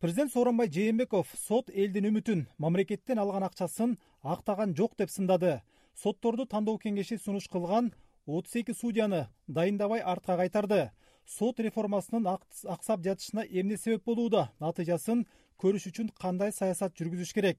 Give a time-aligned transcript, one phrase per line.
[0.00, 5.60] президент сооронбай жээнбеков сот элдин үмүтүн мамлекеттен алган акчасын актаган жок деп сындады.
[5.92, 7.90] Сотторду тандоо кеңеши сунуш кылган
[8.24, 10.90] отуз эки судьяны дайындабай артка кайтарды.
[11.26, 14.48] Сот реформасынын аксап жатышына эмне себеп болууда?
[14.58, 15.26] Натыйжасын
[15.60, 17.58] көрүш үчүн кандай саясат жүргүзүш керек?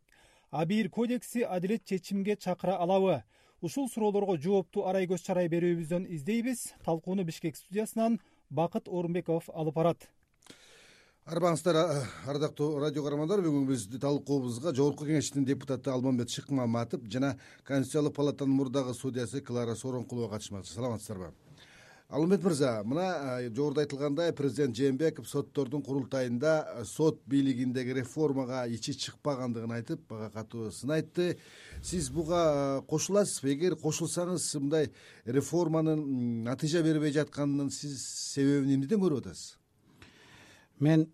[0.49, 3.21] Абийир кодекси адилет чечимге чакыра алабы.
[3.61, 6.73] Ушул суроолорго жоопту арай көз чарай берүүбүздөн издейбиз.
[6.83, 8.17] Талкууну бишкек студиясынан
[8.49, 10.09] бакыт оорунбеков алып барат
[11.31, 11.77] арбаңыздар
[12.27, 18.93] ардактуу радио каармандар бүгүн биз талкуубузга жогорку кеңештин депутаты алмамбет шыкмаматов жана конституциялык палатанын мурдагы
[18.93, 21.31] судьясы клара сооронкулова катышмакчы саламатсыздарбы
[22.09, 23.05] алмамбет мырза мына
[23.47, 30.91] жогоруда айтылгандай президент жээнбеков соттордун курултайында сот бийлигиндеги реформага ичи чыкпагандыгын айтып бага катуу сын
[30.97, 31.37] айтты.
[31.81, 33.53] Сиз буга кошуласызбы?
[33.53, 34.91] Эгер кошулсаңыз мындай
[35.23, 39.60] реформанын натыйжа бербей жатканынын сиз себебин эмнеден көрүп атасыз
[40.81, 41.05] мен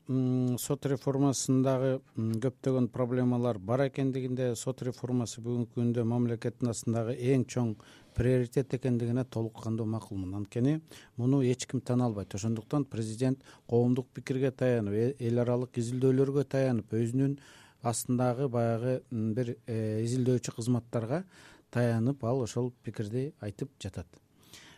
[0.60, 7.74] сот реформасындагы көптөгөн проблемалар бар экендигинде сот реформасы бүгүнкү күндө мамлекеттин астындагы эң чоң
[8.16, 10.34] приоритет экендигине толук кандуу макулмун.
[10.40, 10.80] Анткени
[11.18, 12.34] муну эч ким тана албайт.
[12.34, 17.38] Ошондуктан президент коомдук пикирге таянып э, эл аралык изилдөөлөргө таянып өзүнүн
[17.84, 21.26] астындагы баягы бир э, изилдөөчү кызматтарга
[21.70, 24.08] таянып ал ошол пикирди айтып жатат.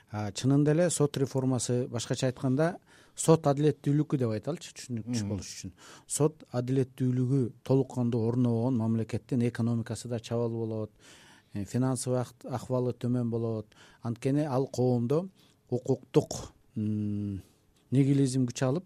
[0.10, 2.74] Чынында эле сот реформасы башкача айтканда
[3.20, 5.74] сот адилеттүүлүгү деп айталычы түшүнүксүз болуш үчүн.
[6.08, 10.92] Сот адилеттүүлүгү толук кандуу орнобогон мамлекеттин экономикасы да чабал болот
[11.54, 13.68] э, финансовый акыбалы төмөн болот.
[14.02, 15.28] Анткени ал коомдо
[15.70, 18.86] укуктук нигилизм күч алып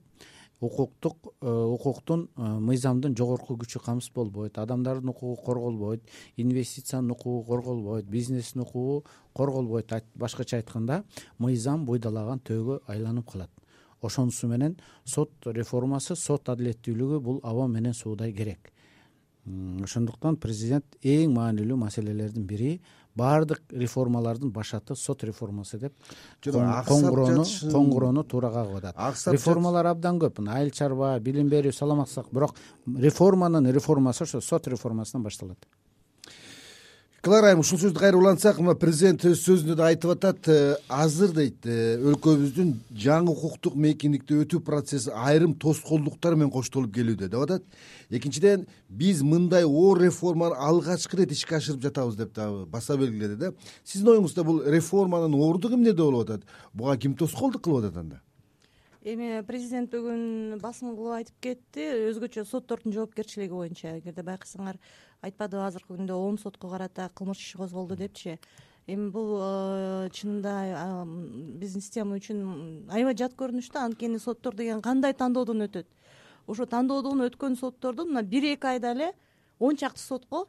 [0.63, 6.01] укуктук э, укуктун э, мыйзамдын жогорку күчү камсыз болбойт адамдардын укугу корголбойт
[6.37, 11.03] инвестициянын укугу корголбойт бизнестин укугу корголбойт башкача айтканда
[11.37, 13.62] мыйзам буйдалаган төөгө айланып калат
[14.05, 18.71] ошонусу менен сот реформасы сот адилеттүүлүгү бул аба менен суудай керек.
[19.83, 22.77] Ошондуктан президент эң маанилүү маселелердин бири
[23.15, 25.93] баардык реформалардын башаты сот реформасы деп
[26.45, 30.39] коңгуроону коңгуроону туура кагып атат реформалар абдан көп.
[30.39, 32.55] Мына айыл чарба билим берүү саламаттык бирок
[32.87, 35.67] реформанын реформасы ошо сот реформасынан башталат
[37.23, 40.55] клара айым ушул сөздү кайра улантсак мына президент өз сөзүндө да айтып атат э,
[40.91, 47.45] азыр дейт э, өлкөбүздүн жаңы укуктук мейкиндикти өтүү процесси айрым тоскоолдуктар менен коштолуп келүүдө деп
[47.45, 47.63] атат.
[48.11, 53.53] Экинчиден биз мындай оор реформаны алгачкы ирет ишке ашырып жатабыз деп дагы баса белгиледи да.
[53.85, 56.43] Сиздин оюңузда бул реформанын оордугу эмнеде болуп атат?
[56.73, 58.19] Буга ким тоскоолдук кылып атат анда?
[59.03, 61.87] Эми президент бүгүн басым кылып айтып кетти.
[62.11, 64.79] Өзгөчө соттордун жоопкерчилиги боюнча эгерде байкасаңар
[65.23, 68.39] айтпадыбы азыркы күндө он сотко карата кылмыш иши козголду депчи.
[68.87, 71.05] Эми бул э, чынында
[71.59, 75.87] биздин система үчүн аябай жат көрүнүш да анткени соттор деген кандай тандоодон өтөт?
[76.47, 79.13] Ошо тандоодон өткөн соттордун мына бир эки айда эле
[79.59, 80.47] он чакты сотко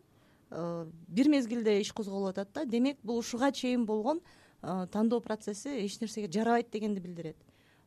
[0.50, 2.64] э, бир мезгилде иш козголуп атат да.
[2.64, 4.20] Демек бул ушуга чейин болгон
[4.62, 7.36] э, тандоо процесси эч нерсеге жарабайт дегенди билдирет.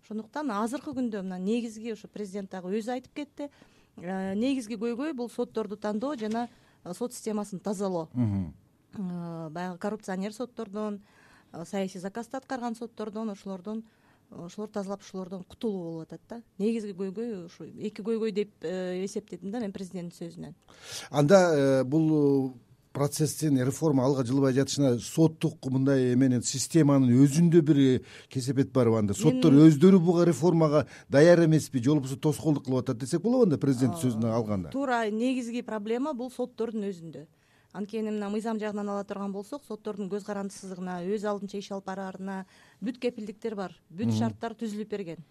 [0.06, 3.50] Ошондуктан азыркы күндө мына негизги ушу президент дагы өзү айтып кетти.
[3.97, 8.09] Э, негизги көйгөй бул сотторду тандоо жана э, сот системасын тазалоо.
[8.14, 11.02] Э, баягы коррупционер соттордон
[11.66, 13.84] саясий заказды аткарган соттордон ошолордон
[14.30, 16.42] ошолорду тазалап ошолордон кутулуу болуп атат да.
[16.58, 20.56] Негизги көйгөй ушу эки көйгөй деп эсептедим да мен президенттин сөзүнөн.
[21.09, 22.53] Анда бул
[22.97, 27.80] процесстин реформа алга жылбай жатышына соттук мындай эменин системанын өзүндө бир
[28.34, 29.13] кесепет барбы анда.
[29.13, 34.02] Соттор өздөрү буга реформага даяр эмеспи же болбосо тоскоолдук кылып атат десек болобу анда президенттин
[34.02, 34.74] сөзүн алганда?
[34.74, 37.28] туура негизги проблема бул соттордун өзүндө.
[37.74, 42.46] Анткени мына мыйзам жагынан ала турган болсок соттордун көз карандысыздыгына өз алдынча иш алып бараарына
[42.81, 45.22] бүт кепилдиктер бар бүт шарттар түзүлүп берген.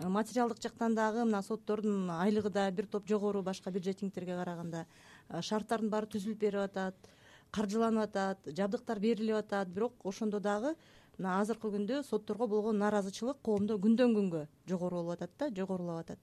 [0.00, 4.86] Материалдык жактан дагы мына соттордун айлыгы да бир топ жогору башка бюджетнингтерге караганда
[5.30, 7.10] шарттардын баары түзүлүп берип атат
[7.52, 9.68] каржыланып атат жабдыктар берилип атат.
[9.68, 10.74] Бирок ошондо дагы
[11.18, 16.18] мына азыркы күндө сотторго болгон нааразычылык коомдо күндөн күнгө жогору болуп атат да жогорулап атат.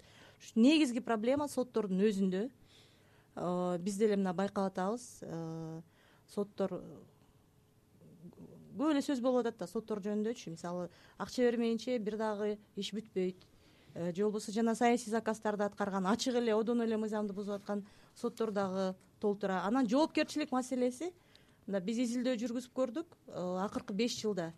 [0.55, 2.49] Негизги проблема соттордун өзүндө.
[3.79, 5.24] Биз деле мына байкап атабыз
[6.27, 6.79] соттор
[8.79, 10.89] көп эле сөз болуп атат да соттор жөнүндөчү мисалы
[11.19, 13.35] акча бермейинче бир дагы иш бүтпөйт.
[13.35, 13.58] э,
[13.95, 18.95] же болбосо жана саясий заказдарды аткарган ачык эле одоно эле мыйзамды бузуп аткан соттор дагы
[19.19, 19.63] толтура.
[19.65, 21.12] Анан жоопкерчилик маселеси
[21.68, 24.53] мында биз изилдөө жүргүзүп көрдүк э, акыркы беш жылда.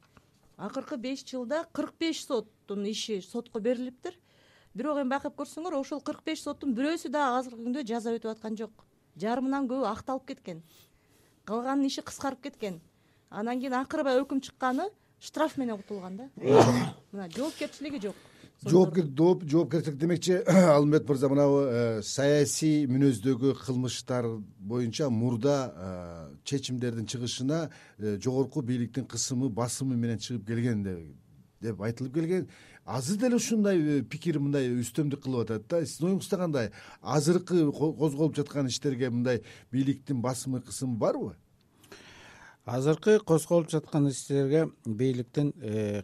[0.57, 4.17] Акыркы беш жылда кырк беш соттун иши сотко берилиптир.
[4.73, 8.57] Бирок эми байкап көрсөңөр ошол кырк беш соттун бирөөсү дагы азыркы күндө жаза өтүп аткан
[8.57, 8.85] жок.
[9.19, 10.63] Жарымынан көбү акталып кеткен
[11.45, 12.79] калганынын иши кыскарып кеткен.
[13.29, 14.89] Анан кийин акыры баягы өкүм чыкканы
[15.19, 16.29] штраф менен кутулган да.
[17.11, 18.15] Мына жоопкерчилиги жок
[18.65, 19.05] жоопкер
[19.49, 20.43] жоопкерчилик демекчи.
[20.47, 24.27] Алымбет мырза мынабу э, саясий мүнөздөгү кылмыштар
[24.59, 30.83] боюнча мурда э, чечимдердин чыгышына э, жогорку бийликтин кысымы басымы менен чыгып келген
[31.61, 32.49] деп айтылып келген.
[32.85, 35.85] Азыр деле ушундай пикир мындай үстөмдүк кылып атат да.
[35.85, 36.71] Сиздин оюңузда кандай?
[37.01, 39.41] Азыркы козголуп жаткан иштерге мындай
[39.71, 41.35] бийликтин басымы кысымы барбы?
[42.65, 45.53] Азыркы козголуп жаткан иштерге бийликтин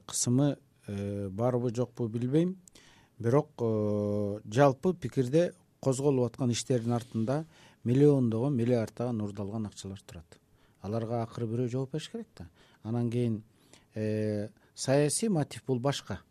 [0.06, 0.58] кысымы
[0.88, 2.58] барбы жокпу билбейм.
[3.20, 7.46] Бирок э, жалпы пикирде козголуп аткан иштердин артында
[7.84, 10.38] миллиондогон миллиарддаган уурдалган акчалар турат.
[10.82, 12.48] Аларга акыры бирөө жооп бериш керек да.
[12.84, 13.44] Анан кийин
[13.96, 16.22] э, саясий мотив бул башка.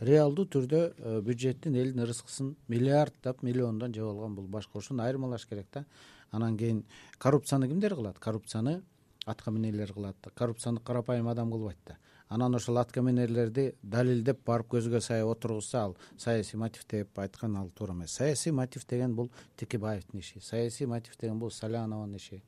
[0.00, 5.84] Реалдуу түрдө бюджеттин элдин ырыскысын миллиарддап миллиондон жеп алган бул башка ошону айырмалаш керек да.
[6.30, 6.84] Анан кийин
[7.18, 8.18] коррупцияны кимдер кылат?
[8.18, 8.82] Коррупцияны
[9.26, 10.16] аткаминерлер кылат.
[10.34, 11.98] Коррупцияны карапайым адам кылбайт да
[12.34, 17.92] анан ошол аткаминерлерди далилдеп барып көзгө сай отургузса ал саясий мотив деп айткан ал туура
[17.92, 18.10] эмес.
[18.10, 22.42] Саясий мотив деген бул текебаевдин иши саясий мотив деген бул салянованын иши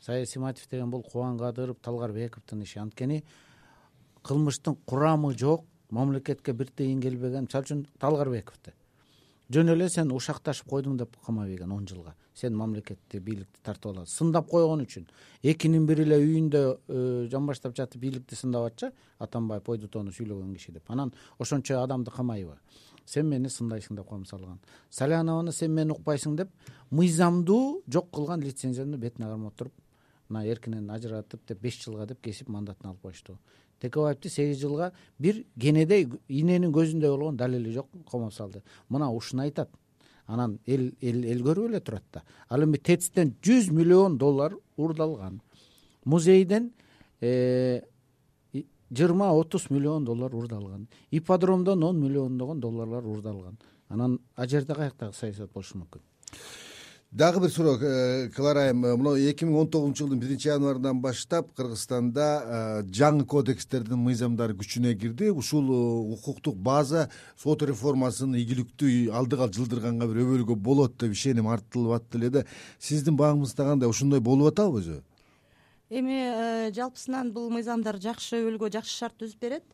[0.00, 2.80] саясий мотив деген бул кубан кадыров талгарбековдун иши.
[2.80, 3.22] Анткени
[4.22, 7.46] кылмыштын курамы жок мамлекетке бир тыйын келбеген.
[7.46, 8.72] Мисалы үчүн талгарбековду
[9.52, 12.14] жөн эле сен ушакташып койдуң деп камап ийген он жылга.
[12.34, 14.12] Сен мамлекетти бийликти тартып аласың.
[14.14, 15.08] Сындап койгон үчүн.
[15.42, 20.72] Экинин бири эле үйүндө э, жамбаштап жатып бийликти сындап атчы атамбаев ой дутоону сүйлөгөн киши
[20.72, 20.86] деп.
[20.88, 22.56] Анан ошончо адамды камайбы
[23.10, 24.56] сен мени сындайсың деп кой мисалы
[24.94, 26.50] салянованы сен мени укпайсың деп
[26.90, 29.74] мыйзамдуу жок кылган лицензияны бетине кармап туруп
[30.28, 33.38] мына эркинен ажыратып деп беш жылга деп кесип мандатын алып коюшту
[33.80, 38.62] текебаевди сегиз жылга бир кенедейийненин көзүндөй болгон далили жок комоп салды.
[38.88, 39.70] Мына ушуну айтат.
[40.26, 42.22] Анан эл эл көрүп эле турат да.
[42.48, 45.40] Ал эми тэцтен жүз миллион доллар уурдалган
[46.04, 46.72] музейден
[47.20, 47.82] э,
[48.90, 55.52] жыйырма отуз миллион доллар уурдалган ипподромдон он миллиондогон долларлар уурдалган анан ал жерде каяктагы саясат
[55.52, 56.02] болушу мүмкүн
[57.10, 61.00] дагы бир суроо э, клара айым э, мына эки миң он тогузунчу жылдын биринчи январынан
[61.02, 65.30] баштап кыргызстанда э, жаңы кодекстердин мыйзамдары күчүнө кирди.
[65.30, 65.66] Ушул
[66.14, 72.30] укуктук база сот реформасын ийгиликтүү алдыга жылдырганга бир өбөлгө болот деп ишеним артылып атты эле
[72.30, 72.46] да
[72.78, 75.02] сиздин баамыңызда кандай ошондой болуп атабы өзү?
[75.90, 79.64] Эми жалпысынан бул мыйзамдар жакшы өбөлгө жакшы шарт түзүп берет.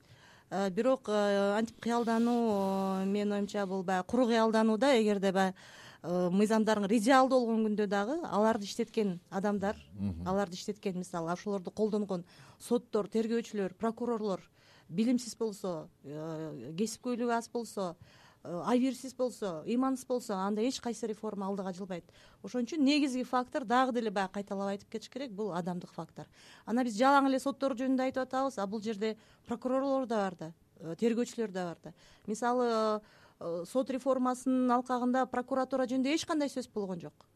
[0.73, 5.57] Бирок антип кыялдануу менин оюмча бул баягы куру кыялдануу да эгерде баягы
[6.03, 9.79] Э, мыйзамдарың идеалдуу болгон күндө дагы аларды иштеткен адамдар
[10.27, 12.25] аларды иштеткен мисалы ошолорду колдонгон
[12.61, 14.43] соттор тергөөчүлөр прокурорлор
[14.89, 17.97] билимсиз болсо э, кесипкөйлүгү аз болсо
[18.45, 22.13] э, абийирсиз болсо ыймансыз болсо анда эч кайсы реформа алдыга жылбайт.
[22.43, 26.29] Ошон үчүн негизги фактор дагы деле баягы кайталап айтып кетиш керек бул адамдык фактор.
[26.67, 29.17] Анан биз жалаң эле соттор жөнүндө айтып атабыз а бул жерде
[29.49, 30.53] прокурорлор да бар да
[31.01, 31.95] тергөөчүлөр да бар да.
[32.27, 33.01] Мисалы
[33.39, 37.27] сот реформасынын алкагында прокуратура жөнүндө эч кандай сөз болгон жок.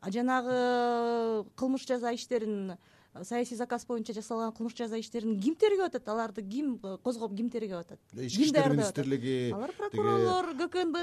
[0.00, 5.56] А жанагы э, кылмыш жаза иштерин э, саясий заказ боюнча жасалган кылмыш жаза иштерин ким
[5.56, 6.06] тергеп атат?
[6.08, 7.98] Аларды ким козгоп ким тергеп атат?
[8.14, 10.96] Ички иштер министрлиги алар прокурорлор гкнб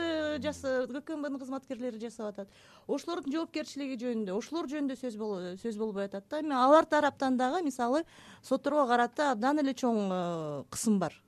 [0.95, 2.47] гкнбнын кызматкерлери жасап атат.
[2.87, 5.19] Ошолордун жоопкерчилиги жөнүндө ошолор жөнүндө сөз
[5.59, 6.39] сөз болбой атат да.
[6.39, 8.05] Эми алар тараптан дагы мисалы
[8.41, 11.19] сотторго карата абдан эле чоң кысым бар.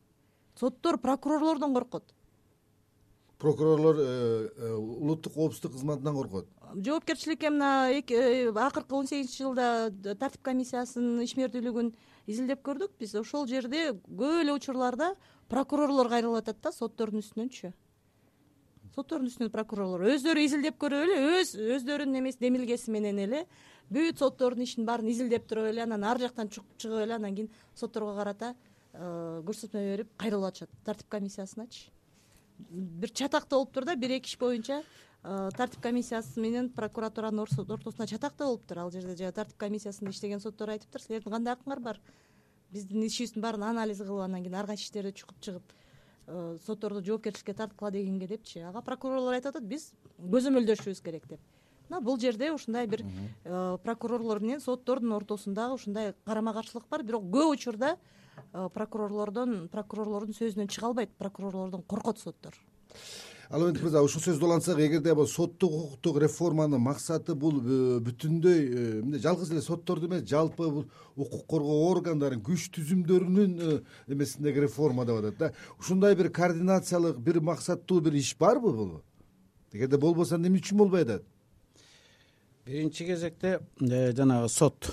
[0.55, 2.13] Соттор прокурорлордон коркот
[3.37, 6.47] прокурорлор э, э, улуттук коопсуздук кызматынан коркот.
[6.75, 11.91] Жоопкерчиликке мына э, акыркы он сегизинчи жылда тартип комиссиясынын ишмердүүлүгүн
[12.27, 12.97] изилдеп көрдүк.
[12.99, 15.13] Биз ошол жерде көп эле учурларда
[15.49, 17.71] прокурорлор кайрылып атат да соттордун үстүнөнчү.
[18.95, 20.07] Соттордун үстүнөн прокурорлор.
[20.15, 23.43] Өздөрү изилдеп көрүп эле өз өздөрүнүн эмеси демилгеси менен эле
[23.93, 28.15] бүт соттордун ишин баарын изилдеп туруп эле анан ар жактан чыгып эле анан кийин сотторго
[28.17, 28.55] карата
[28.97, 30.73] көрсөтмө берип кайрылып атышат.
[30.83, 31.91] Тартип комиссиясыначы
[32.69, 34.83] бир чатакта болуптур да бир эки иш боюнча.
[35.23, 40.69] Э, тартип комиссиясы менен прокуратуранын ортосунда чатакта болуптур ал жерде жана тартип комиссиясында иштеген соттор
[40.69, 41.99] айтыптыр силердин кандай акыңар бар?
[42.71, 45.73] Биздин ишибиздин баарын анализ кылып анан кийин ар кайсы иштерди чукуп чыгып
[46.27, 48.59] э, сотторду жоопкерчиликке тарткыла дегенге депчи.
[48.59, 51.41] Ага прокурорлор айтып атат биз көзөмөлдөшүбүз керек деп.
[51.89, 57.03] Мына бул жерде ушундай бир э, прокурорлор менен соттордун ортосундагы ушундай карама каршылык бар.
[57.03, 57.97] Бирок көп учурда
[58.51, 62.53] прокурорлордон прокурорлордун сөзүнөн чыга албайт прокурорлордон коркот соттор.
[63.49, 69.21] Албек мырза ушул сөздү улантсак эгерде соттук укуктук реформанын максаты бул э, бүтүндөй э, мындай
[69.23, 75.37] жалгыз эле сотторду эмес жалпы бул укук коргоо органдарын күч түзүмдөрүнүн эмесиндеги реформа деп атат
[75.39, 75.51] да.
[75.79, 78.91] Ушундай бир координациялык бир максаттуу бир иш барбы бул?
[79.71, 81.23] Эгерде болбосо эмне үчүн болбой атат?
[82.65, 84.91] Биринчи кезекте жанагы сот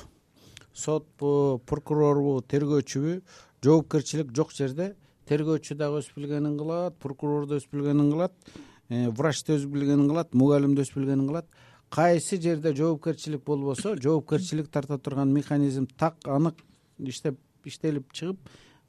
[0.75, 3.21] сотпу прокурорбу тергөөчүбү
[3.65, 4.95] жоопкерчилик жок жерде
[5.29, 8.35] тергөөчү дагы өз билгенин кылат прокурор да өз билгенин кылат
[8.89, 11.47] э, врач да өз билгенин кылат мугалим да өз билгенин кылат.
[11.91, 16.59] Кайсы жерде жоопкерчилик болбосо жоопкерчилик тарта турган механизм так анык
[16.99, 18.39] иштеп иштелип чыгып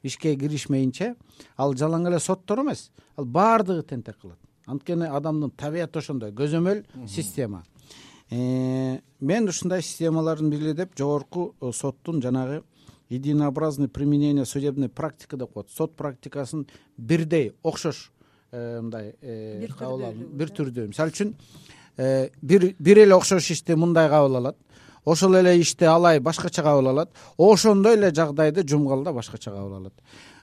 [0.02, 1.14] ишке киришмейинче
[1.56, 4.38] ал жалаң эле соттор эмес ал баардыгы тентек кылат.
[4.66, 7.62] Анткени адамдын табияты ошондой көзөмөл система
[8.30, 12.62] мен ушундай системалардын бири деп жогорку соттун жанагы
[13.08, 15.70] единообразный применение судебной практики деп коет.
[15.70, 16.66] Сот практикасын
[16.96, 18.12] бирдей окшош
[18.50, 21.34] э, мындай э, кабыл алып бир түрдүү мисалы үчүн
[22.42, 24.56] бир бир эле окшош ишти мындай кабыл алат.
[25.04, 27.10] Ошол эле ишти алай башкача кабыл алат.
[27.38, 29.94] Ошондой эле жагдайды жумгал да башкача кабыл алат.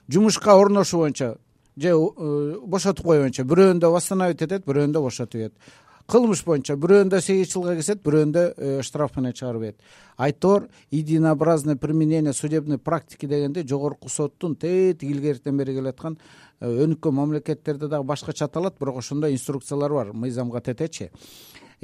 [0.08, 1.36] Жумушка орношуу боюнча
[1.76, 5.54] же э, бошотуп кое боюнча бирөөндө восстановить этет бирөөндө бошотуп ийет
[6.10, 9.78] кылмыш боюнча бирөөндө сегиз жылга кесет бирөөндө э, штраф менен чыгарып ийет
[10.16, 16.18] айтор единообразное применение судебной практики дегенди жогорку соттун тетиги илгеритен бери келаткан
[16.60, 20.12] э, өнүккөн мамлекеттерде дагы башкача аталат бирок ошондой инструкциялар бар.
[20.12, 21.10] Мыйзамга тетечи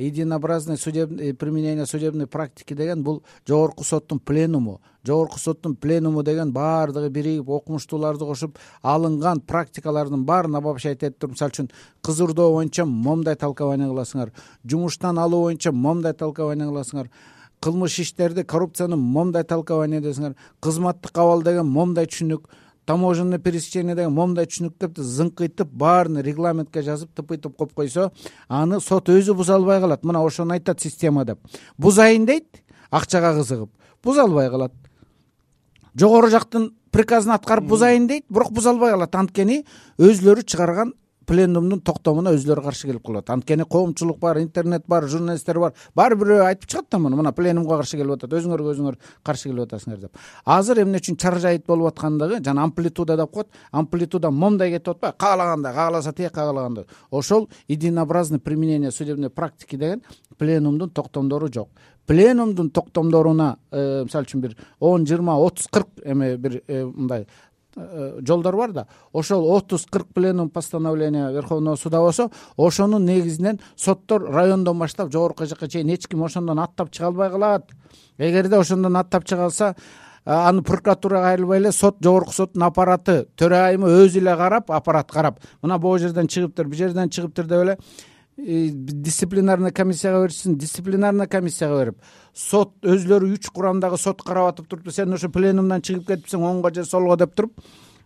[0.01, 4.81] единообразное э, применение судебной практики деген бул жогорку соттун пленуму.
[5.05, 11.51] Жогорку соттун пленуму деген баардыгы биригип окумуштууларды кошуп алынган практикалардын баарын обобщать этип туруп мисалы
[11.51, 11.71] үчүн
[12.03, 14.33] кыз боюнча момундай толкование кыласыңар.
[14.65, 17.11] Жумуштан алуу боюнча момундай толкование кыласыңар.
[17.61, 22.49] Кылмыш иштерди коррупцияны момундай толкование десиңер кызматтык абал деген момундай түшүнүк
[22.91, 28.09] таможенный пересечение деген момундай түшүнүк деп зыңкыйтып баарын регламентке жазып тыпыйтып коюп койсо
[28.49, 30.03] аны сот өзү буза албай калат.
[30.03, 31.39] Мына ошону айтат система деп.
[31.79, 33.71] Бузайын дейт акчага кызыгып.
[34.03, 34.75] Буза албай калат.
[35.95, 39.15] Жогору жактын приказын аткарып бузайын дейт бирок буза албай калат.
[39.15, 39.63] Анткени
[39.99, 40.95] өзүлөрү чыгарган
[41.31, 45.75] пленумдун токтомуна өзүлөрү каршы келип калып атат анткени коомчулук бар интернет бар журналисттер бар.
[45.95, 47.21] Баары бир бирөө айтып чыгат да муну.
[47.21, 48.35] Мына пленумга каршы келип атат.
[48.35, 50.19] Өзүңөргө өзүңөр каршы келип атасыңар деп.
[50.45, 52.41] Азыр эмне үчүн чаржайыт болуп аткандыгы?
[52.43, 55.19] Жана амплитуда деп коет амплитуда момундай кетип атпайбы?
[55.19, 56.87] Каалагандай кагаласа тиек каалагандай.
[57.11, 60.03] Ошол единообразный применение судебной практики деген
[60.37, 61.69] пленумдун токтомдору жок.
[62.07, 67.29] Пленумдун токтомдоруна э, мисалы үчүн бир он жыйырма отуз кырк эме бир э, мындай
[67.77, 68.87] жолдор бар да.
[69.13, 75.69] Ошол отуз кырк пленум постановление верховного суда болсо ошонун негизинен соттор райондон баштап жогорку жака
[75.69, 77.71] чейин эч ким ошондон аттап чыга албай калат.
[78.19, 79.75] Эгерде ошондон аттап чыга алса
[80.25, 85.79] аны прокуратурага кайрылбай эле сот жогорку соттун аппараты төрайымы өзү эле карап аппарат карап мына
[85.79, 87.79] могу жерден чыгыптыр бул жерден чыгыптыр деп эле э,
[88.41, 91.99] дисциплинарный комиссияга беришсин дисциплинарный комиссияга берип
[92.35, 96.85] сот өзүлөрү үч курамдагы сот карап атып туруп сен ошо пленумдан чыгып кетипсиң оңго же
[96.85, 97.61] солго деп туруп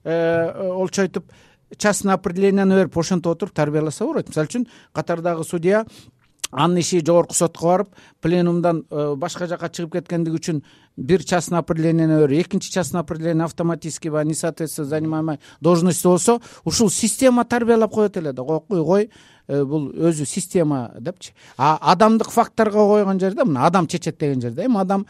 [0.04, 1.30] э, олчойтуп
[1.76, 5.84] частный определенияны берип ошентип отуруп тарбияласа болбойт мисалы үчүн катардагы судья
[6.50, 10.64] анын иши жогорку сотко барып пленумдан э, башка жака чыгып кеткендиги үчүн
[10.96, 16.90] бир частный определенияны берип экинчи частный определение автоматически баягы не соответствует занимаемой должности болсо ушул
[16.90, 18.42] система тарбиялап коет эле да.
[18.42, 19.10] Кой Э,
[19.48, 21.32] бул өзү система депчи.
[21.56, 25.06] А адамдык факторго койгон жерде мына адам чечет деген жерде эми адам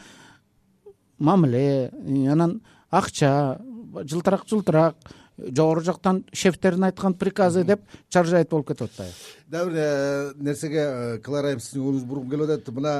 [1.18, 1.90] мамиле
[2.30, 2.60] анан
[2.90, 3.60] акча
[4.02, 4.96] жылтырак жылтырак
[5.38, 9.14] жогору жактан шефтердин айткан приказы деп чаржайыт болуп кетип атпайбы
[9.54, 12.70] дагы бир э, нерсеге э, клара айым сиздин көңүлүңүздү бургум келип атат?
[12.74, 12.94] Мына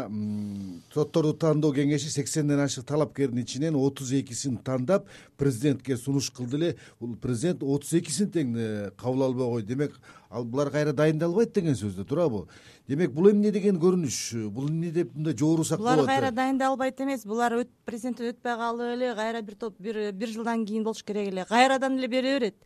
[0.95, 6.77] сотторду тандоо кеңеши сексенден ашык талапкердин ичинен отуз экисин тандап президентке сунуш кылды эле.
[7.01, 8.55] Бул президент отуз экисин тең
[9.01, 9.69] кабыл албай койду.
[9.73, 9.97] Демек
[10.31, 12.47] ал булар кайра дайындалбайт деген сөз да туурабы
[12.89, 14.49] демек бул эмне деген көрүнүш?
[14.51, 17.27] Бул эмне деп мындай болуп атат булар кайра дайындалбайт эмес.
[17.27, 21.45] Булар президенттен өтпөй калып эле кайра бир топ бир бир жылдан кийин болуш керек эле.
[21.49, 22.63] Кайрадан эле бере берет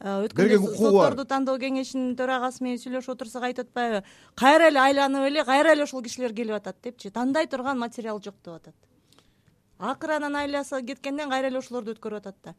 [0.00, 1.12] укугу бар.
[1.12, 4.02] Сотторду тандоо кеңешинин төрагасы менен сүйлөшүп отурсак айтып атпайбы
[4.34, 7.10] кайра эле айланып эле кайра эле ошол кишилер келип атат депчи.
[7.10, 8.74] Тандай турган материал жок деп атат.
[9.78, 12.54] Акыры анан айласа кеткенден кайра эле ошолорду өткөрүп атат да.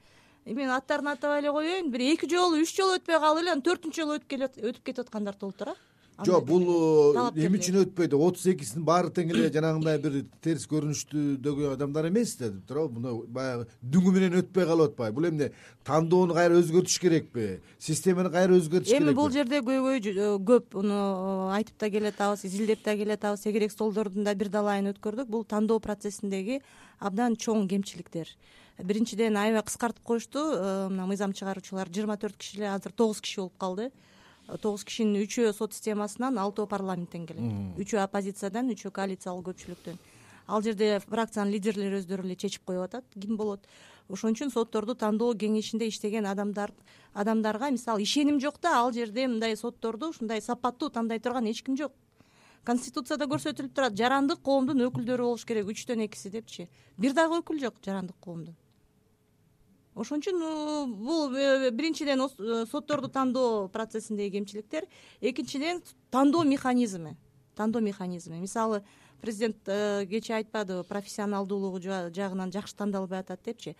[0.46, 4.02] Мен аттарын атабай эле коеюн бир эки жолу үч жолу өтпөй калып эле анан төртүнчү
[4.02, 5.76] жолу өтүп кетип аткандар болуп тура
[6.26, 6.64] жок бул
[7.16, 8.14] э, эмне үчүн өтпөйт.
[8.16, 13.68] Отуз экисинин баары тең эле жанагындай бир терс көрүнүштүдөгү адамдар эмес да туурабы мына баягы
[13.82, 15.16] дүңү менен өтпөй калып атпайбы.
[15.18, 15.52] Бул эмне
[15.88, 17.48] тандоону кайра өзгөртүш керекпи?
[17.80, 22.46] Системаны кайра өзгөртүш керекпи эми бул жерде көйгөй э, көп муну э, айтып да келатабыз
[22.46, 25.30] изилдеп да келатабыз тегерек столдордун да бир далайын өткөрдүк.
[25.32, 26.62] Бул тандоо процессиндеги
[27.00, 28.30] абдан чоң кемчиликтер.
[28.82, 30.42] Биринчиден аябай кыскартып коюшту
[30.90, 33.92] мына мыйзам чыгаруучулар жыйырма төрт киши эле азыр тогуз киши болуп калды
[34.62, 37.78] тогуз кишинин үчөө сот системасынан алтөө парламенттен келет.
[37.80, 40.00] Үчөө оппозициядан үчөө коалициялык көпчүлүктөн.
[40.48, 43.68] Ал жерде фракциянын лидерлери өздөрү эле чечип коюп атат ким болот?
[44.10, 46.74] Ошон үчүн сотторду тандоо кеңешинде иштеген адамдар
[47.14, 51.78] адамдарга мисалы ишеним жок да ал жерде мындай сотторду ушундай сапаттуу тандай турган эч ким
[51.78, 51.94] жок.
[52.66, 56.68] Конституцияда көрсөтүлүп турат жарандык коомдун өкүлдөрү болуш керек үчтөн экиси депчи.
[56.98, 58.58] Бир дагы өкүл жок жарандык коомдун
[59.96, 60.40] ошон үчүн
[61.04, 64.88] бул э, биринчиден э, сотторду тандоо процессиндеги кемчиликтер.
[65.20, 67.18] Экинчиден тандоо механизми.
[67.56, 68.38] Тандоо механизми.
[68.38, 68.84] Мисалы
[69.22, 73.76] президент э, кечээ айтпадыбы профессионалдуулугу жагынан жакшы тандалбай атат депчи.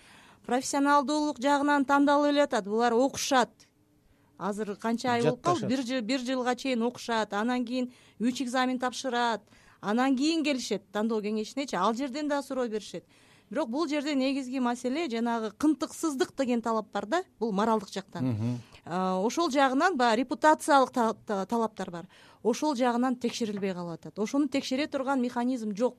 [0.46, 3.50] Профессионалдуулук жагынан тандалып эле атат булар окушат.
[4.38, 5.68] Азыр канча ай болуп калды?
[5.68, 9.42] Бир жыл бир жылга чейин окушат анан кийин үч экзамен тапшырат
[9.82, 13.06] анан кийин келишет тандоо кеңешинечи ал жерден дагы суроо беришет
[13.52, 18.60] бирок бул жерде негизги маселе жанагы кынтыксыздык деген талап бар да бул моралдык жактан.
[18.86, 22.08] Ошол жагынан баягы репутациялык талаптар бар.
[22.44, 25.98] Ошол жагынан текшерилбей калып атат ошону текшере турган механизм жок.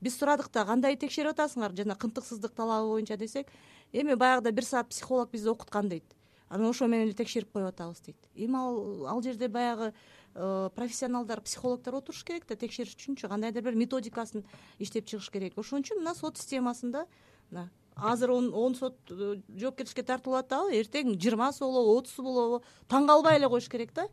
[0.00, 1.76] Биз сурадык да кандай текшерип атасыңар?
[1.76, 3.46] Жана кынтыксыздык талабы боюнча десек
[3.92, 6.04] эми баягыда бир саат психолог бизди окуткан дейт.
[6.48, 8.16] Анан ошо менен эле текшерип коюп атабыз дейт.
[8.34, 9.92] Эми ал ал жерде баягы
[10.34, 13.28] профессионалдар психологдор отуруш керек да текшериш үчүнчү.
[13.28, 14.44] Кандайдыр бир методикасын
[14.78, 15.58] иштеп чыгыш керек.
[15.58, 17.06] Ошон үчүн мына сот системасында
[17.50, 23.38] мына азыр он сот э, жоопкерчиликке тартылып атабы эртең жыйырмасы болобу отузу болобу таң калбай
[23.38, 24.08] эле коюш керек да.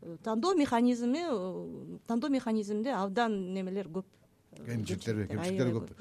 [0.00, 1.20] Э, тандоо механизми
[2.06, 4.06] тандоо механизминде абдан немелер көп
[4.66, 5.92] кемчиликтер кемчиликтер көп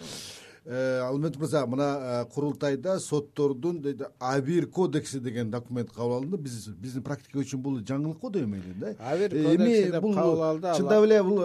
[0.64, 3.82] Э, алмамет мырза мына э, курултайда соттордун
[4.20, 6.38] а бир кодекси деген документ кабыл алынды.
[6.38, 8.94] Биз биздин практика үчүн бул жаңылык го дейм эле да.
[9.00, 11.40] А бир э, кодекси деп кабыл алды чындап эле бул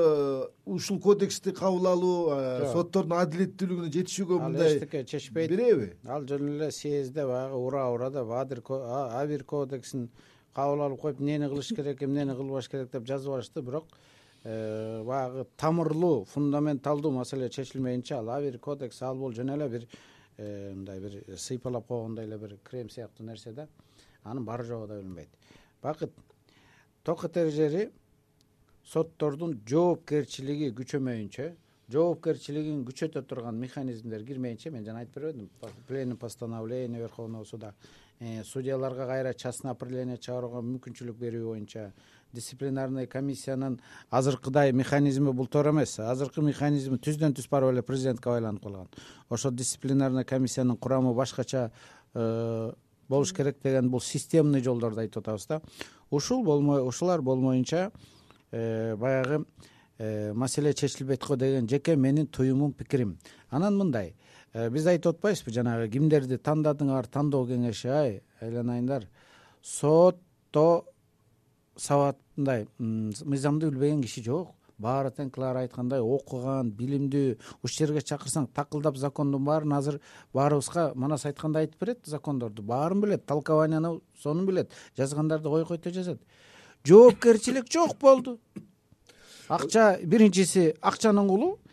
[0.66, 2.18] ушул кодексти кабыл алуу
[2.74, 5.94] соттордун адилеттүүлүгүнө жетишүүгө мындай эчтеке чечпейт береби?
[6.04, 10.10] Ал жөн эле съездде баягы ура ура деп а бир кодексин
[10.52, 14.15] кабыл алып коюп эмнени кылыш керек эмнени кылбаш керек деп жазбашты бирок Э,
[14.46, 19.86] баягы тамырлуу фундаменталдуу маселе чечилмейинче ал а бир кодекс ал бул жөн эле бир
[20.38, 23.66] э, мындай бир сыйпалап койгондой эле бир крем сыяктуу нерсе да
[24.22, 25.28] анын бары жогу да билинбейт
[25.82, 26.12] бакыт
[27.02, 27.90] токетер жери
[28.84, 31.50] соттордун жоопкерчилиги күчөмөйүнчө
[31.90, 35.50] жоопкерчилигин күчөтө турган механизмдер кирмейинче мен жана айтып бербедимби
[35.88, 37.74] пленум постановление верховного суда.
[37.74, 38.05] э,
[38.44, 41.90] судьяларга кайра частный определение чыгарууга мүмкүнчүлүк берүү боюнча
[42.32, 43.78] дисциплинарный комиссиянын
[44.10, 45.98] азыркыдай механизми бултор эмес.
[45.98, 48.88] Азыркы механизми түздөн түз барып эле президентке байланып калган.
[49.28, 51.70] Ошо дисциплинарный комиссиянын курамы башкача
[52.14, 52.72] э,
[53.08, 55.60] болуш керек деген бул системный жолдорду айтып атабыз да.
[56.10, 57.90] Ушул болмой ушулар болмоюнча
[58.50, 59.44] э, баягы
[59.98, 63.18] э, маселе чечилбейт го деген жеке менин туюмум пикирим.
[63.50, 64.14] Анан мындай
[64.72, 69.04] биз айтып атпайбызбы жанагы кимдерди тандадыңар тандоо кеңеши ай айланайындар.
[69.60, 70.84] Сотто
[71.76, 74.54] сабат мындай мыйзамды билбеген киши жок.
[74.78, 80.00] Баары тең клара айткандай окуган билимдүү ушул жерге чакырсаң такылдап закондун баарын азыр
[80.36, 82.62] баарыбызга манас айткандай айтып берет закондорду.
[82.62, 86.20] Баарын билет толкованияны сонун билет жазгандарды койкойто жазат.
[86.84, 88.38] Жоопкерчилик жок болду.
[89.48, 91.65] Акча биринчиси акчанын кулу э,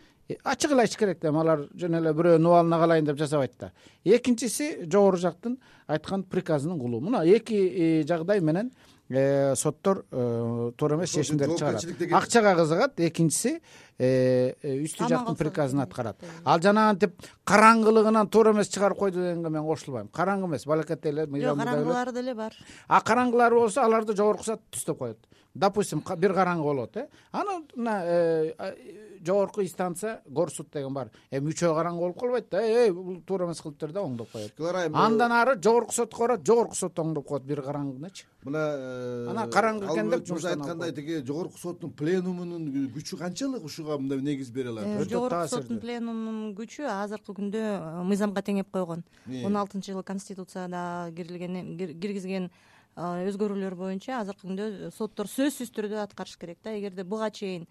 [0.44, 3.72] ачык эле айтыш керек да эми алар жөн эле бирөөнүн убалына калайын деп жасабайт да
[4.04, 7.00] экинчиси жогору жактын айткан приказынын кулу.
[7.00, 8.72] Мына эки э, жагдай менен
[9.10, 11.84] Э, соттор э, туура эмес чечимдерди чыгарат.
[12.10, 13.60] акчага кызыгат экинчиси
[14.00, 16.16] үстү жактын приказын аткарат.
[16.42, 17.12] Ал жанагынтип
[17.44, 22.34] караңгылыгынан туура эмес чыгарып койду дегенге мен кошулбайм караңгы эмес балакетей эле жок караңгылары деле
[22.34, 22.56] бар.
[22.88, 25.18] А караңгылары болсо аларды жогорку сот түздөп коет
[25.54, 27.08] допустим бир караңгы болот э.
[27.32, 28.74] Анан мына
[29.24, 31.10] жогорку инстанция гор суд деген бар.
[31.30, 32.62] Эми үчөө караңгы болуп калбайт да.
[32.62, 34.60] Эй бул туура эмес кылыптыр да оңдоп коет.
[34.92, 39.88] Андан ары жогорку сотко барат жогорку сот оңдоп коет бир караңгынычы мына э, анан караңгы
[39.88, 44.84] экен деп мырза айткандай тиги жогорку соттун пленумунун күчү канчалык ушуга мындай негиз бере алат?
[44.84, 49.04] Э, жогорку соттун пленумунун күчү азыркы күндө э, мыйзамга теңеп койгон.
[49.44, 52.50] Он алтынчы жылы конституцияда кирилген киргизген
[52.96, 56.76] өзгөрүүлөр боюнча азыркы күндө соттор сөзсүз түрдө аткарыш керек да.
[56.76, 57.66] Эгерде буга чейин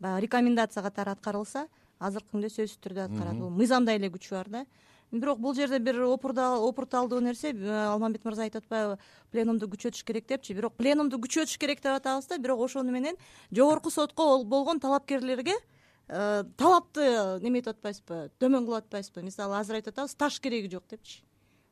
[0.00, 1.66] баягы рекомендация катары аткарылса
[1.98, 3.38] азыркы күндө сөзсүз түрдө аткарат.
[3.40, 4.64] Бул мыйзамда эле күчү бар да.
[5.12, 8.98] Бирок бул жерде бир опурталдуу нерсе алмамбет мырза айтып атпайбы
[9.30, 10.52] пленумду күчөтүш керек депчи.
[10.52, 13.16] Бирок пленумду күчөтүш керек деп атабыз да бирок ошону менен
[13.52, 15.54] жогорку сотко болгон талапкерлерге
[16.08, 21.22] э, талапты неметип атпайбызбы төмөн кылып атпайбызбы мисалы азыр айтып атабыз стаж кереги жок депчи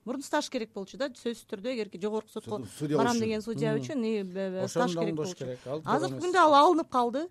[0.04, 2.60] мурун стаж керек болчу да сөзсүз түрдө эгерки жогорку сотко
[2.96, 5.46] барам деген судья үчүн стаж керек болчу.
[5.84, 7.28] азыркы күндө ал алынып калды.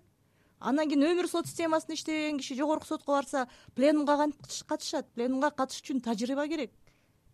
[0.60, 5.06] Андан кийин өмүр сот системасында иштеген киши жогорку сотко барса пленумга кантип катышат.
[5.14, 6.72] Пленумга катышыш үчүн тажрыйба керек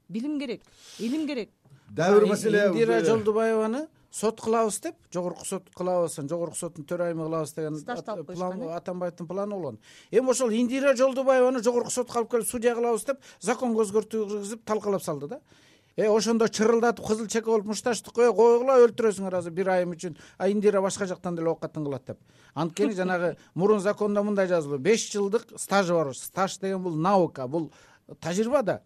[0.08, 0.62] билим керек
[0.98, 1.50] илим керек.
[1.88, 7.52] Дагы бир маселе индира жолдубаеваны сот кылабыз деп жогорку сот кылабыз жогорку соттун төрайымы кылабыз
[7.54, 9.78] деген план атамбаевдин планы болгон
[10.10, 15.02] эми ошол индира жолдубаеваны жогорку сотко алып келип судья кылабыз деп законго өзгөртүү киргизип талкалап
[15.02, 15.40] салды да.
[15.96, 20.16] Э ошондо чырылдатып кызыл чеке болуп мушташтык э койгула өлтүрөсүңөр азыр бир айым үчүн.
[20.38, 22.18] А индира башка жактан деле оокатын кылат деп.
[22.54, 24.78] Анткени жанагы мурун закондо мындай жазылуу.
[24.78, 27.72] Беш жылдык стажы бар стаж деген бул наука бул
[28.20, 28.82] тажрыйба да.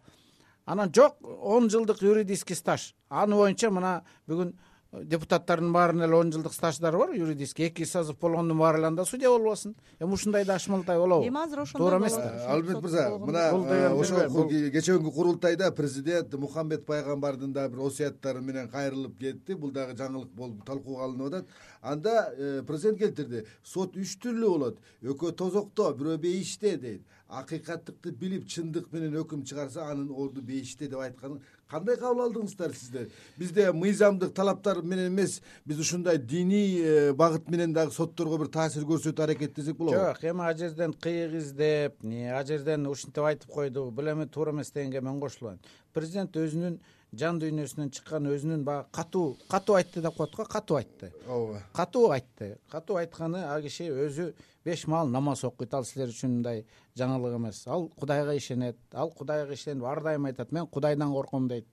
[0.65, 2.95] Анан жок он жылдык юридический стаж.
[3.07, 4.55] Аны боюнча мына бүгүн
[5.03, 7.67] депутаттардын баарынын эле он жылдык стаждары бар юридический.
[7.67, 9.75] Эки созыв болгондун баары эле анда судья болбосун.
[9.99, 11.27] Эми ушундай да ашмалтай болобу.
[11.27, 12.45] Эми азыр ошондой туура эмес да.
[12.47, 18.41] Албек мырза мына Бул деген ошо бул- кечээкүнкү курултайда президент мухаммед пайгамбардын да бир осуяттары
[18.41, 19.55] менен кайрылып кетти.
[19.55, 21.45] Бул дагы жаңылык болуп талкууга алынып атат
[21.85, 23.45] анда э, президент келтирди.
[23.63, 24.79] Сот үч түрлүү болот.
[25.05, 27.03] Экөө тозокто бирөө бейиште дейт.
[27.29, 33.07] Акыйкаттыкты билип чындык менен өкүм чыгарса анын орду бейиште деп айтканын кандай кабыл алдыңыздар сиздер
[33.37, 35.41] бизде мыйзамдык талаптар менен эмес.
[35.65, 39.97] Биз ушундай диний э, багыт менен дагы сотторго бир таасир көрсөтүү аракеттесек болобу?
[39.97, 43.89] Жок эми ал жерден кыйык издеп ал жерден ушинтип айтып койду.
[43.91, 45.59] Бул эми туура эмес дегенге мен кошулбайм
[45.95, 46.79] президент өзүнүн
[47.15, 51.11] жан дүйнөсүнөн чыккан өзүнүн баягы катуу катуу айтты деп коет го катуу айтты.
[51.27, 51.61] Ооба.
[51.73, 52.57] Катуу айтты.
[52.69, 54.33] Катуу айтканы ал киши өзү
[54.65, 55.73] беш маал намаз окуйт.
[55.73, 56.65] Ал силер үчүн мындай
[56.97, 57.63] жаңылык эмес.
[57.67, 58.77] Ал кудайга ишенет.
[58.91, 60.51] Ал кудайга ишенип ар дайым айтат.
[60.51, 61.67] Мен кудайдан корком дейт.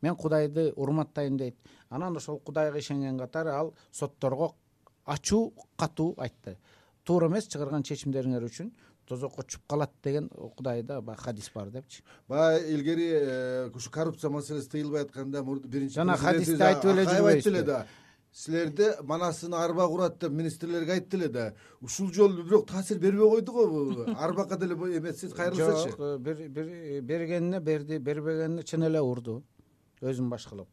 [0.00, 1.56] Мен кудайды урматтайм дейт.
[1.90, 4.54] Анан ошол кудайга ишенген катары ал сотторго
[5.04, 6.58] ачуу катуу айтты.
[7.04, 8.70] Туура эмес чыгарган чечимдериңер үчүн
[9.08, 12.02] тозокко чүп калат деген кудайда баягы хадис бар депчи.
[12.28, 17.26] Баягы илгери э, ушу коррупция маселеси тыйылбай атканда биринчи жана президентибиз хадисти айтып эле Акаев
[17.26, 17.86] айтты эле да.
[18.32, 21.54] Силерде манасыны арба курат деп министрлерге айтты эле да.
[21.80, 25.90] Ушул жолу бирок таасир бербей койду го бул арбакка деле эметсиз кайрылсачы.
[25.90, 29.42] Жок э, бир бергенине берди бербегенине чын эле урду.
[30.02, 30.68] Өзүн баш кылып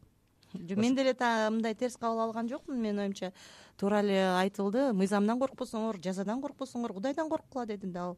[0.59, 1.15] жок мен деле
[1.51, 3.33] мындай терс кабыл алган жокмун менин оюмча
[3.77, 4.91] туура эле айтылды.
[4.93, 8.17] Мыйзамдан коркпосоңор жазадан коркпосоңор кудайдан корккула деди да ал.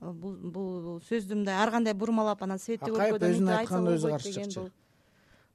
[0.00, 4.10] Э, бул бул сөздү мындай ар кандай бурмалап анан светти Акаев көрпөдөн өзүнүн айтканына өзү
[4.10, 4.70] каршы чыкчу.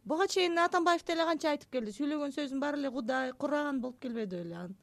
[0.05, 1.91] буга чейин атамбаев деле канча айтып келди.
[1.91, 4.75] Сүйлөгөн сөзүнүн баары эле кудай куран болуп келбеди беле Ан-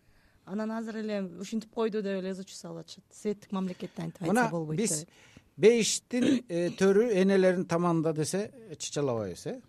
[0.47, 3.05] анан азыр эле ушинтип койду деп эле ызы чуу салып атышат.
[3.13, 5.07] Светтик мамлекетте антип айтса мына болбойт биз
[5.57, 9.61] бейиштин э, төрү энелерин таманында десе чычалабайбыз э?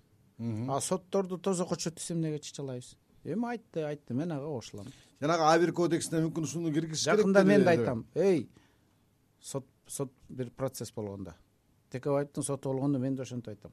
[0.69, 4.87] А сотторду тозокко чөт десе эмнеге чычалайбыз эми айтты айтты мен ага кошулам.
[5.19, 8.05] Жанагы а бир кодексине мүмкүн ушуну киргизиш керек жакында мен да айтам.
[8.15, 8.49] Эй
[9.41, 11.33] сот сот бир процесс болгондо
[11.91, 13.71] текебаевдин соту болгондо мен да ошентип айтам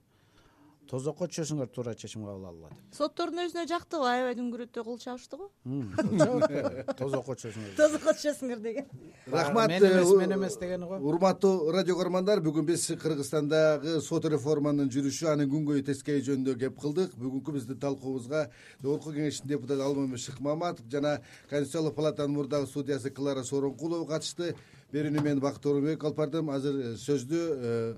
[0.91, 2.79] тозокко түшөсүңөр туура чечим кабыл алгыла деп.
[2.95, 5.49] Соттордун өзүнө жакты го аябай дүңгүрөттөй кыл чабышты го?
[7.01, 7.73] Тозокко түшөсүңөр.
[7.79, 8.89] Тозокко түшөсүңөр деген.
[9.33, 11.01] Рахмат мен эмес э, мен эмес дегени го.
[11.11, 17.15] урматтуу радио көрөрмандар бүгүн биз кыргызстандагы сот реформанын жүрүшү анын күнгөйү тескейи жөнүндө кеп кылдык.
[17.19, 18.47] Бүгүнкү биздин талкуубузга
[18.83, 21.19] жогорку кеңештин депутаты алмамбет шыкмаматов жана
[21.51, 24.55] конституциялык палатанын мурдагы судьясы клара сооронкулова катышты.
[24.93, 27.95] Берүүнү мен бакыт оорунбеков алып бардым азыр э, сөздү э,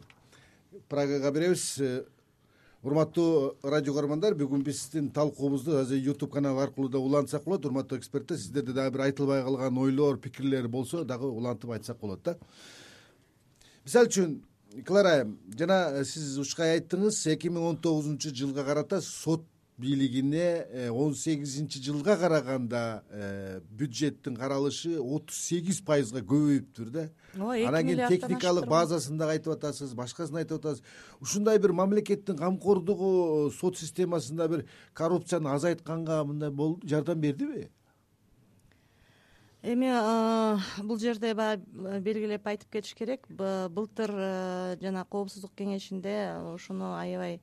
[0.89, 1.67] прагага беребиз
[2.87, 7.67] урматтуу радио көрөрмандар бүгүн биздин талкуубузду азыр youtube канал аркылуу да улантсак болот.
[7.67, 12.37] Урматтуу эксперттер сиздерде дагы бир айтылбай калган ойлор пикирлер болсо дагы улантып айтсак болот да.
[13.85, 14.43] Мисалы үчүн
[14.87, 19.43] клара айым жана э, сиз ушкай айттыңыз эки миң он тогузунчу жылга карата сот
[19.79, 27.05] бийлигине э, он сегизинчи жылга караганда э, бюджеттин каралышы отуз сегиз пайызга көбөйүптүр да.
[27.39, 30.83] Ооба анан кийин техникалык базасын дагы айтып атасыз башкасын айтып атасыз.
[31.21, 34.65] Ушундай бир мамлекеттин камкордугу сот системасында бир
[34.95, 36.51] коррупцияны азайтканга мындай
[36.83, 37.69] жардам бердиби?
[39.63, 43.27] Эми э, бул жерде баягы белгилеп айтып кетиш керек.
[43.29, 46.19] Былтыр э, жана коопсуздук кеңешинде
[46.55, 47.41] ушуну аябай э,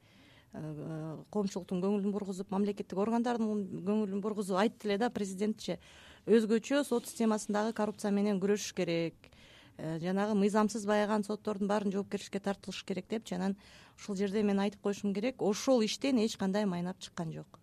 [1.31, 5.79] коомчулуктун көңүлүн бургузуп мамлекеттик органдардын көңүлүн бургузуп айтты эле да президентчи
[6.25, 9.15] өзгөчө сот системасындагы коррупция менен күрөшүш керек.
[9.77, 13.57] Э, жанагы мыйзамсыз байыган соттордун баарын жоопкерчиликке тартылыш керек депчи анан
[13.97, 15.41] ушул жерде мен айтып коюшум керек.
[15.41, 17.59] Ошол иштен эч кандай майнап чыккан жок.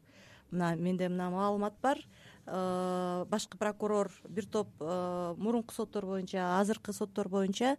[0.50, 1.98] Мына менде мына маалымат бар.
[2.46, 7.76] Э, башкы прокурор бир топ э, мурунку соттор боюнча азыркы соттор боюнча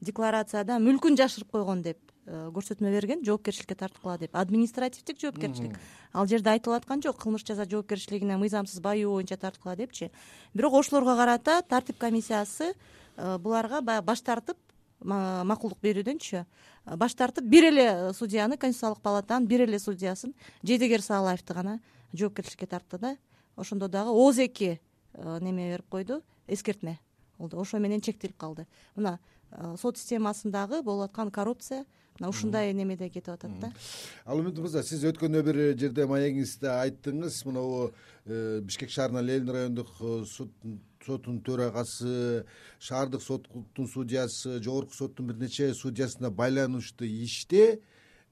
[0.00, 1.98] декларацияда мүлкүн жашырып койгон деп.
[1.98, 4.34] э, көрсөтмө берген жоопкерчиликке тарткыла деп.
[4.36, 5.78] Административдик жоопкерчилик.
[6.12, 10.10] Ал жерде айтылып аткан жок кылмыш жаза жоопкерчилигине мыйзамсыз баюу боюнча тарткыла депчи
[10.54, 12.74] бирок ошолорго карата тартип комиссиясы
[13.16, 14.56] э, буларга баягы баш тартып
[15.00, 21.02] ма- макулдук берүүдөнчү э, баш тартып бир эле судьяны конституциялык палатанын бир эле судьясын жейдегер
[21.02, 21.80] саалаевди гана
[22.12, 23.16] жоопкерчиликке тартты да
[23.56, 24.80] ошондо дагы ооз эки
[25.14, 26.98] э, неме берип койду эскертме
[27.38, 28.66] ол да ошо менен чектелип калды.
[28.94, 29.18] Мына
[29.50, 31.86] э, сот системасындагы болуп аткан коррупция
[32.20, 33.72] мына ушундай немеде кетип атат да.
[34.24, 37.40] Алмамет мырза сиз өткөндө бир жерде маегиңизде айттыңыз.
[37.48, 37.92] Мынабу
[38.26, 40.52] э, бишкек шаарынын ленин райондук э, суд-
[41.06, 42.44] сотунун төрагасы
[42.78, 47.80] шаардык соттун судьясы жогорку соттун бир нече судьясына байланыштуу иште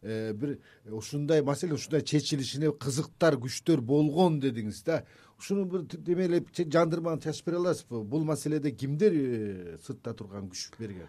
[0.03, 5.05] э, бир ушундай маселе ушундай чечилишине кызыктар күчтөр болгон дедиңиз да.
[5.38, 8.03] Ушуну бир немелеп че- жандырманы чачып бере аласызбы?
[8.05, 11.09] Бул маселеде кимдер э, сыртта турган күч берген?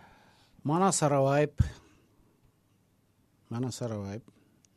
[0.63, 1.51] Манас арабаев
[3.49, 4.21] манас арабаев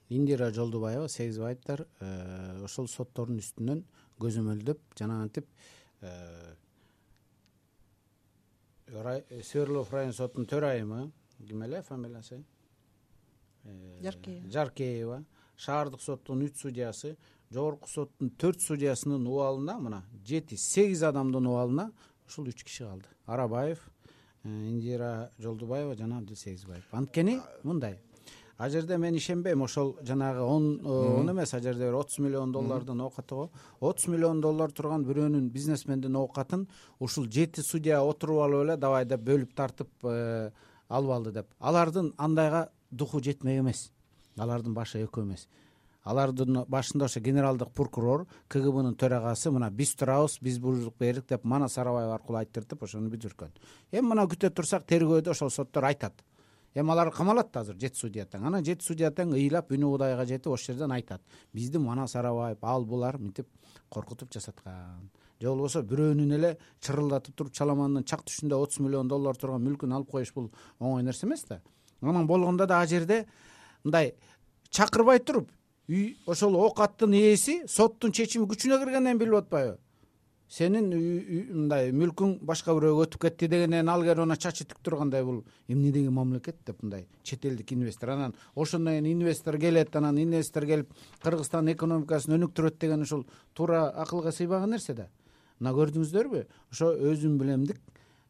[0.08, 3.84] индира жолдубаева сегизбаевдер э, ошол соттордун үстүнөн
[4.20, 5.46] көзөмөлдөп жанагынтип
[6.00, 6.54] э,
[9.42, 11.10] свердлов район сотунун төрайымы
[11.46, 12.42] ким эле фамилиясы
[14.02, 14.50] жаркеева.
[14.50, 15.24] Жаркеева.
[15.56, 17.16] Шаардык соттун үч судьясы
[17.50, 21.92] жогорку соттун төрт судьясынын убалына мына жети сегиз адамдын убалына
[22.26, 23.06] ушул үч киши калды.
[23.26, 23.78] Арабаев
[24.42, 28.00] э, индира жолдубаева жана абдил сегизбаев анткени мындай
[28.58, 30.88] ал жерде мен ишенбейм ошол жанагы он э,
[31.20, 33.50] он эмес ал жерде бир отуз миллион доллардын оокаты го.
[33.80, 36.68] Отуз миллион доллар турган бирөөнүн бизнесмендин оокатын
[37.00, 40.50] ушул жети судья отуруп алып эле давай деп бөлүп тартып э,
[40.88, 41.46] алып алды деп.
[41.58, 43.90] Алардын андайга духу жетмек эмес.
[44.36, 45.48] Алардын башы экөө эмес.
[46.02, 51.78] Алардын башында ошо генералдык прокурор кгбнын төрагасы мына биз турабыз биз буйрук бердик деп манас
[51.78, 53.52] арабаев аркылуу айттыртып ошону бүтүргөн
[53.92, 56.24] эми мына күтө турсак тергөөдө ошол соттор айтат
[56.74, 60.52] эми алар камалат азыр жети судья тең анан жети судья тең ыйлап үн убадайга жетип
[60.52, 61.20] ошол жерден айтат.
[61.52, 63.48] Бизди манас арабаев ал булар мынтип
[63.90, 65.10] коркутуп жасаткан.
[65.40, 70.10] Же болбосо бирөөнүн эле чырылдатып туруп чаламандын чак түшүндө отуз миллион доллар турган мүлкүн алып
[70.10, 71.60] коюш бул оңой нерсе эмес да.
[72.00, 73.26] Анан болгондо да ал жерде
[73.84, 74.14] мындай
[74.70, 75.50] чакырбай туруп
[75.88, 79.78] үй ошол оокаттын ээси соттун чечими күчүнө киргенден билип атпайбы
[80.52, 85.38] сенин мындай мүлкүң башка бирөөгө өтүп кетти дегенден ал келип анан чачы тик тургандай бул.
[85.68, 88.10] Эмне деген мамлекет деп мындай чет элдик инвестор.
[88.10, 94.32] Анан ошондон кийин инвестор келет анан инвестор келип кыргызстандын экономикасын өнүктүрөт деген ушул туура акылга
[94.32, 95.08] сыйбаган нерсе да.
[95.58, 96.44] Мына көрдүңүздөрбү?
[96.70, 97.80] Ошо өзүм билемдик.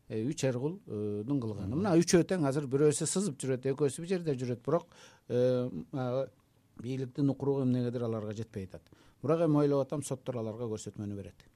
[0.08, 4.36] Э, үч эр кулдун кылганы мына үчөө тең азыр бирөөсү сызып жүрөт экөөсү бул жерде
[4.38, 4.62] жүрөт.
[4.62, 4.86] Бирок
[5.28, 6.26] э,
[6.82, 8.82] бийликтин укуругу эмнегедир аларга жетпей атат.
[9.22, 11.48] Бирок эми ойлоп атам соттор аларга көрсөтмөнү берет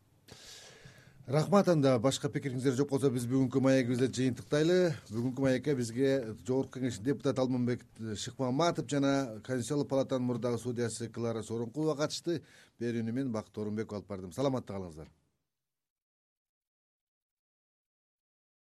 [1.27, 4.93] рахмат анда башка пикириңиздер жок болсо биз бүгүнкү маегибизди жыйынтыктайлы.
[5.11, 6.13] Бүгүнкү маекке бизге
[6.47, 7.83] жогорку кеңештин депутаты алмамбек
[8.23, 12.43] шыкмаматов жана конституциялык палатанын мурдагы судьясы клара сооронкулова катышты.
[12.79, 14.33] Берүүнү мен бакыт орунбеков алып бардым.
[14.33, 15.11] Саламатта калыңыздар